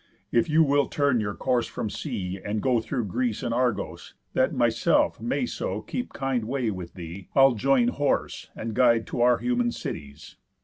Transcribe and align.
If 0.31 0.49
you 0.49 0.63
will 0.63 0.87
turn 0.87 1.19
your 1.19 1.35
course 1.35 1.67
from 1.67 1.91
sea, 1.91 2.39
and 2.43 2.59
go 2.63 2.81
Through 2.81 3.05
Greece 3.05 3.43
and 3.43 3.53
Argos 3.53 4.15
(that 4.33 4.51
myself 4.51 5.21
may 5.21 5.45
so 5.45 5.83
Keep 5.83 6.11
kind 6.11 6.45
way 6.45 6.71
with 6.71 6.95
thee) 6.95 7.29
I'll 7.35 7.53
join 7.53 7.89
horse, 7.89 8.49
and 8.55 8.73
guide 8.73 9.05
T' 9.05 9.21
our 9.21 9.37
human 9.37 9.71
cities. 9.71 10.37